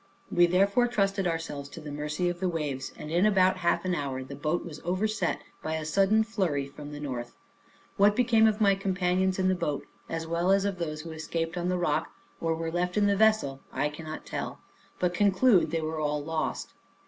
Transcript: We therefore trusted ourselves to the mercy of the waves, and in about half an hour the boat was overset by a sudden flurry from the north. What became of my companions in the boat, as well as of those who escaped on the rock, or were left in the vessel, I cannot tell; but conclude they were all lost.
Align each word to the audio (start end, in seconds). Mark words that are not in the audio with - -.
We 0.31 0.47
therefore 0.47 0.87
trusted 0.87 1.27
ourselves 1.27 1.69
to 1.69 1.79
the 1.79 1.91
mercy 1.91 2.27
of 2.27 2.39
the 2.39 2.49
waves, 2.49 2.91
and 2.97 3.11
in 3.11 3.23
about 3.23 3.57
half 3.57 3.85
an 3.85 3.93
hour 3.93 4.23
the 4.23 4.33
boat 4.35 4.65
was 4.65 4.81
overset 4.83 5.43
by 5.61 5.75
a 5.75 5.85
sudden 5.85 6.23
flurry 6.23 6.65
from 6.67 6.91
the 6.91 6.99
north. 6.99 7.35
What 7.97 8.15
became 8.15 8.47
of 8.47 8.59
my 8.59 8.73
companions 8.73 9.37
in 9.37 9.47
the 9.47 9.53
boat, 9.53 9.85
as 10.09 10.25
well 10.25 10.49
as 10.51 10.65
of 10.65 10.79
those 10.79 11.01
who 11.01 11.11
escaped 11.11 11.55
on 11.55 11.69
the 11.69 11.77
rock, 11.77 12.09
or 12.39 12.55
were 12.55 12.71
left 12.71 12.97
in 12.97 13.05
the 13.05 13.15
vessel, 13.15 13.61
I 13.71 13.89
cannot 13.89 14.25
tell; 14.25 14.57
but 14.97 15.13
conclude 15.13 15.69
they 15.69 15.81
were 15.81 15.99
all 15.99 16.23
lost. 16.23 16.73